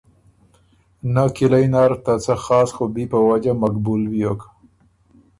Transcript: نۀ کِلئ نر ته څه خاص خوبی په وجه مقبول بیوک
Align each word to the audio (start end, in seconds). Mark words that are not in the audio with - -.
نۀ 1.13 1.23
کِلئ 1.35 1.65
نر 1.73 1.91
ته 2.03 2.13
څه 2.23 2.33
خاص 2.45 2.69
خوبی 2.75 3.05
په 3.11 3.19
وجه 3.29 3.53
مقبول 3.63 4.01
بیوک 4.11 4.41